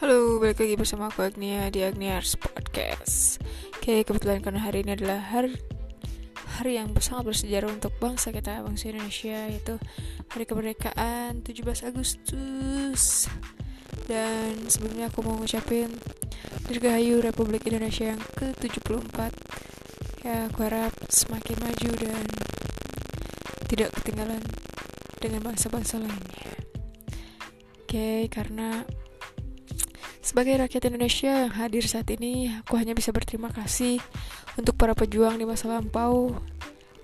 [0.00, 3.36] Halo, balik lagi bersama aku Agnia di Agniars Podcast.
[3.76, 5.60] Oke, kebetulan karena hari ini adalah hari
[6.56, 9.76] hari yang sangat bersejarah untuk bangsa kita, bangsa Indonesia, yaitu
[10.32, 13.28] Hari Kemerdekaan 17 Agustus.
[14.08, 15.92] Dan sebelumnya aku mau ngucapin
[16.64, 19.36] Dirgahayu Republik Indonesia yang ke-74.
[20.24, 22.24] Ya, aku harap semakin maju dan
[23.68, 24.40] tidak ketinggalan
[25.20, 26.56] dengan bangsa-bangsa lainnya.
[27.84, 28.88] Oke, karena
[30.30, 33.98] sebagai rakyat Indonesia yang hadir saat ini, aku hanya bisa berterima kasih
[34.54, 36.30] untuk para pejuang di masa lampau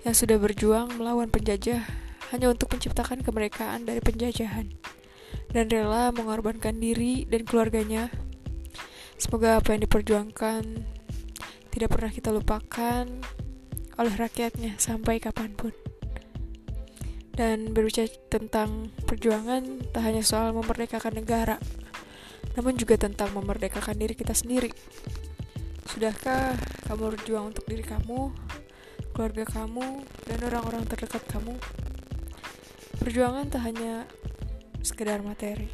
[0.07, 1.83] yang sudah berjuang melawan penjajah
[2.31, 4.71] hanya untuk menciptakan kemerdekaan dari penjajahan
[5.51, 8.07] dan rela mengorbankan diri dan keluarganya.
[9.19, 10.63] Semoga apa yang diperjuangkan
[11.75, 13.11] tidak pernah kita lupakan
[13.99, 15.75] oleh rakyatnya sampai kapan pun.
[17.35, 21.59] Dan berbicara tentang perjuangan tak hanya soal memerdekakan negara,
[22.57, 24.73] namun juga tentang memerdekakan diri kita sendiri.
[25.85, 26.57] Sudahkah
[26.89, 28.33] kamu berjuang untuk diri kamu,
[29.13, 31.53] keluarga kamu, dan orang-orang terdekat kamu?
[32.97, 34.09] Perjuangan tak hanya
[34.81, 35.69] sekedar materi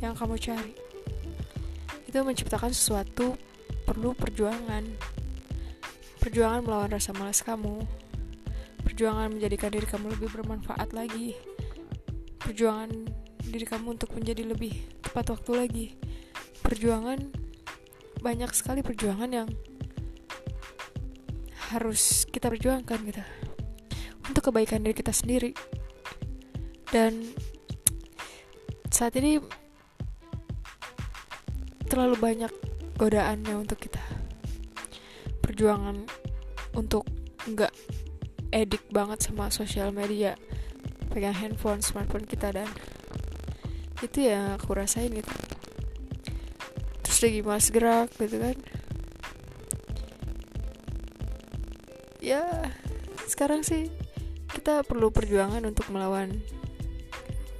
[0.00, 0.72] yang kamu cari.
[2.08, 3.36] Itu menciptakan sesuatu
[3.84, 4.88] perlu perjuangan.
[6.24, 7.84] Perjuangan melawan rasa malas kamu.
[8.80, 11.36] Perjuangan menjadikan diri kamu lebih bermanfaat lagi.
[12.40, 12.88] Perjuangan
[13.44, 15.86] diri kamu untuk menjadi lebih tepat waktu lagi.
[16.66, 17.22] Perjuangan
[18.18, 19.46] banyak sekali perjuangan yang
[21.70, 23.22] harus kita perjuangkan gitu.
[24.26, 25.54] Untuk kebaikan diri kita sendiri.
[26.90, 27.30] Dan
[28.90, 29.38] saat ini
[31.86, 32.50] terlalu banyak
[32.98, 34.02] godaannya untuk kita.
[35.46, 36.10] Perjuangan
[36.74, 37.06] untuk
[37.46, 37.70] nggak
[38.50, 40.34] edik banget sama sosial media.
[41.14, 42.66] Pegang handphone smartphone kita dan
[44.04, 45.32] itu ya aku rasain gitu.
[47.00, 48.56] Terus lagi mas gerak gitu kan.
[52.20, 52.72] Ya
[53.24, 53.88] sekarang sih
[54.52, 56.40] kita perlu perjuangan untuk melawan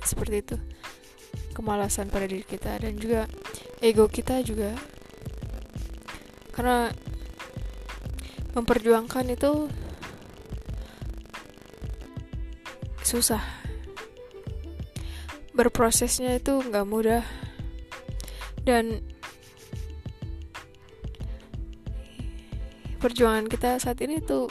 [0.05, 0.57] seperti itu.
[1.57, 3.25] Kemalasan pada diri kita dan juga
[3.81, 4.77] ego kita juga.
[6.53, 6.93] Karena
[8.55, 9.67] memperjuangkan itu
[13.03, 13.64] susah
[15.55, 17.25] berprosesnya itu nggak mudah.
[18.65, 19.01] Dan
[23.01, 24.51] perjuangan kita saat ini tuh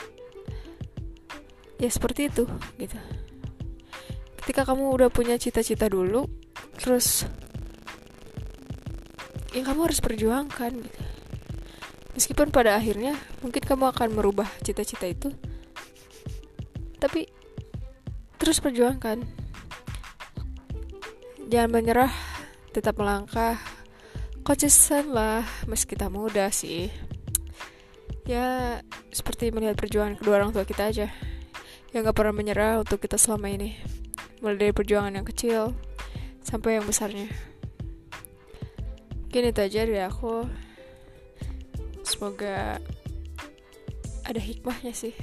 [1.77, 2.47] ya seperti itu
[2.79, 2.97] gitu.
[4.43, 6.25] Ketika kamu udah punya cita-cita dulu
[6.79, 7.27] terus
[9.51, 11.01] ya kamu harus perjuangkan gitu.
[12.13, 15.33] Meskipun pada akhirnya mungkin kamu akan merubah cita-cita itu
[17.03, 17.27] tapi
[18.39, 19.42] terus perjuangkan
[21.47, 22.13] jangan menyerah
[22.73, 23.59] tetap melangkah.
[24.43, 26.91] Konsisten lah meski kita muda sih.
[28.27, 28.79] Ya
[29.11, 31.07] seperti melihat perjuangan kedua orang tua kita aja
[31.93, 33.77] yang gak pernah menyerah untuk kita selama ini.
[34.43, 35.71] Mulai dari perjuangan yang kecil
[36.43, 37.29] sampai yang besarnya.
[39.29, 40.45] Mungkin itu aja dari aku.
[42.03, 42.77] Semoga
[44.27, 45.15] ada hikmahnya sih.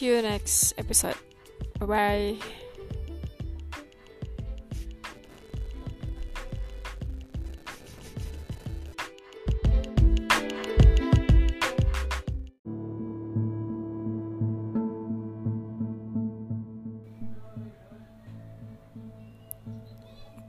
[0.00, 1.20] See you next episode.
[1.76, 2.59] Bye bye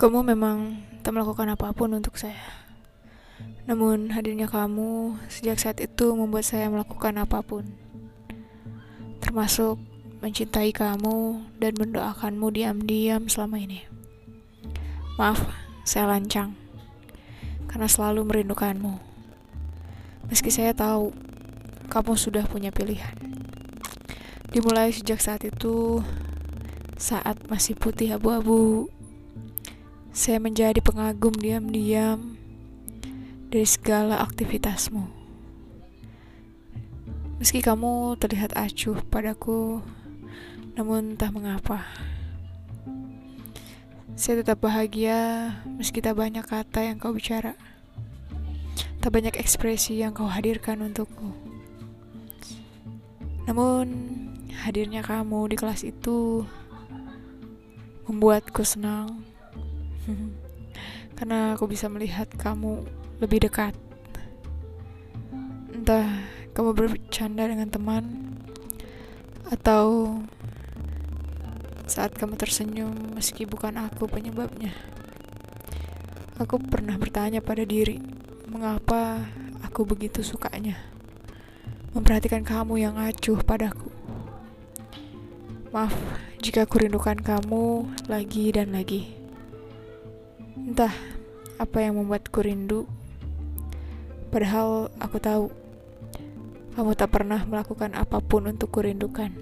[0.01, 2.41] Kamu memang tak melakukan apa pun untuk saya.
[3.69, 7.69] Namun hadirnya kamu sejak saat itu membuat saya melakukan apa pun.
[9.21, 9.77] Termasuk
[10.25, 13.85] mencintai kamu dan mendoakanmu diam-diam selama ini.
[15.21, 15.37] Maaf,
[15.85, 16.57] saya lancang.
[17.69, 18.97] Karena selalu merindukanmu.
[20.33, 21.13] Meski saya tahu
[21.93, 23.13] kamu sudah punya pilihan.
[24.49, 26.01] Dimulai sejak saat itu,
[26.97, 28.89] saat masih putih abu-abu,
[30.11, 32.35] saya menjadi pengagum diam-diam
[33.47, 35.07] dari segala aktivitasmu.
[37.39, 39.79] Meski kamu terlihat acuh padaku,
[40.75, 41.87] namun entah mengapa.
[44.19, 47.55] Saya tetap bahagia meski tak banyak kata yang kau bicara.
[48.99, 51.31] Tak banyak ekspresi yang kau hadirkan untukku.
[53.47, 53.87] Namun,
[54.61, 56.45] hadirnya kamu di kelas itu
[58.05, 59.30] membuatku senang
[61.17, 62.85] karena aku bisa melihat kamu
[63.21, 63.75] lebih dekat.
[65.75, 66.07] Entah
[66.51, 68.35] kamu bercanda dengan teman
[69.51, 70.17] atau
[71.85, 74.71] saat kamu tersenyum meski bukan aku penyebabnya.
[76.39, 78.01] Aku pernah bertanya pada diri,
[78.49, 79.29] mengapa
[79.61, 80.91] aku begitu sukanya
[81.91, 83.91] memperhatikan kamu yang acuh padaku.
[85.75, 85.91] Maaf
[86.39, 89.20] jika aku rindukan kamu lagi dan lagi.
[90.71, 90.95] Entah
[91.59, 92.87] apa yang membuatku rindu,
[94.31, 95.51] padahal aku tahu
[96.79, 99.35] kamu tak pernah melakukan apa pun untuk kurindukan.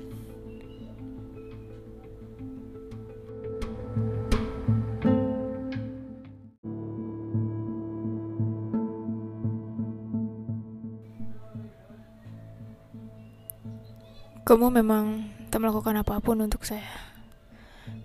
[14.50, 17.09] Kamu memang tak melakukan apa pun untuk saya.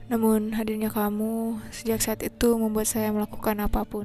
[0.05, 4.05] Namun hadirnya kamu sejak saat itu membuat saya melakukan apa pun.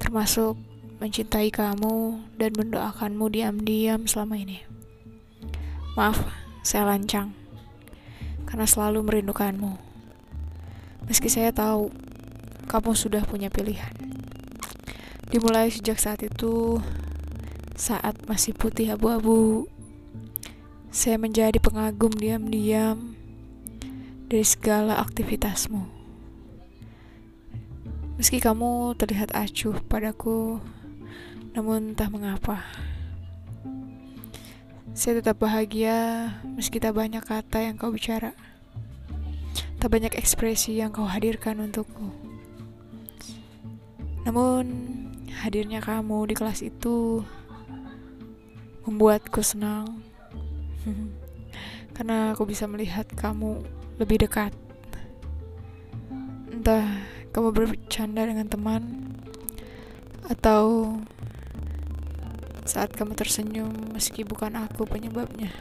[0.00, 0.56] Termasuk
[0.96, 4.64] mencintai kamu dan mendoakanmu diam-diam selama ini.
[5.92, 6.24] Maaf,
[6.64, 7.36] saya lancang.
[8.48, 9.76] Karena selalu merindukanmu.
[11.04, 11.92] Meski saya tahu
[12.64, 13.92] kamu sudah punya pilihan.
[15.28, 16.80] Dimulai sejak saat itu,
[17.76, 19.68] saat masih putih abu-abu,
[20.90, 23.19] saya menjadi pengagum diam-diam
[24.30, 25.82] dari segala aktivitasmu.
[28.14, 30.62] Meski kamu terlihat acuh padaku,
[31.50, 32.62] namun entah mengapa.
[34.94, 38.30] Saya tetap bahagia meski tak banyak kata yang kau bicara.
[39.82, 42.14] Tak banyak ekspresi yang kau hadirkan untukku.
[44.22, 44.64] Namun,
[45.42, 47.26] hadirnya kamu di kelas itu
[48.86, 50.04] membuatku senang
[51.96, 54.50] karena aku bisa melihat kamu lebih dekat.
[56.48, 58.82] Entah kamu bercanda dengan teman
[60.26, 60.96] atau
[62.64, 65.52] saat kamu tersenyum meski bukan aku penyebabnya.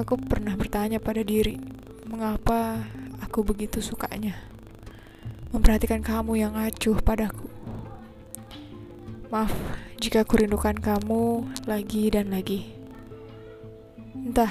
[0.00, 1.60] Aku pernah bertanya pada diri,
[2.08, 2.80] mengapa
[3.20, 4.50] aku begitu sukanya
[5.50, 7.50] memperhatikan kamu yang acuh padaku.
[9.30, 9.50] Maaf
[9.98, 12.70] jika aku rindukan kamu lagi dan lagi.
[14.14, 14.50] Entah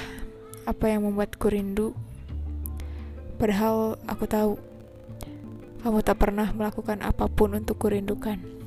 [0.67, 1.95] apa yang membuatku rindu,
[3.39, 4.51] padahal aku tahu
[5.79, 8.58] kamu tak pernah melakukan apa pun untuk kurindukan.